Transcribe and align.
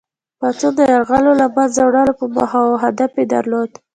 پاڅون 0.39 0.71
د 0.77 0.79
یرغلګرو 0.93 1.31
له 1.41 1.47
منځه 1.55 1.81
وړلو 1.83 2.13
په 2.19 2.25
موخه 2.35 2.59
وو 2.61 2.75
او 2.75 2.81
هدف 2.83 3.11
یې 3.19 3.25
درلود. 3.33 3.71